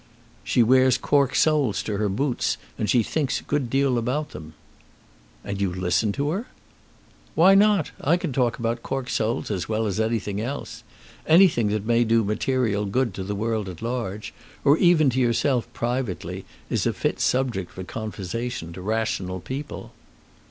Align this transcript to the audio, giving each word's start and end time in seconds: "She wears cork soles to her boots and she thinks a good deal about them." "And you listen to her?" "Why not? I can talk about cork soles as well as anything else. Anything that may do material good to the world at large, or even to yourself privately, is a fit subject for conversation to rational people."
"She 0.43 0.63
wears 0.63 0.97
cork 0.97 1.35
soles 1.35 1.83
to 1.83 1.97
her 1.97 2.09
boots 2.09 2.57
and 2.75 2.89
she 2.89 3.03
thinks 3.03 3.39
a 3.39 3.43
good 3.43 3.69
deal 3.69 3.99
about 3.99 4.29
them." 4.31 4.55
"And 5.43 5.61
you 5.61 5.71
listen 5.71 6.11
to 6.13 6.31
her?" 6.31 6.47
"Why 7.35 7.53
not? 7.53 7.91
I 8.03 8.17
can 8.17 8.33
talk 8.33 8.57
about 8.57 8.81
cork 8.81 9.11
soles 9.11 9.51
as 9.51 9.69
well 9.69 9.85
as 9.85 9.99
anything 9.99 10.41
else. 10.41 10.81
Anything 11.27 11.67
that 11.67 11.85
may 11.85 12.03
do 12.03 12.23
material 12.23 12.85
good 12.87 13.13
to 13.13 13.23
the 13.23 13.35
world 13.35 13.69
at 13.69 13.83
large, 13.83 14.33
or 14.65 14.75
even 14.79 15.11
to 15.11 15.19
yourself 15.19 15.71
privately, 15.71 16.45
is 16.67 16.87
a 16.87 16.93
fit 16.93 17.19
subject 17.19 17.69
for 17.69 17.83
conversation 17.83 18.73
to 18.73 18.81
rational 18.81 19.39
people." 19.39 19.91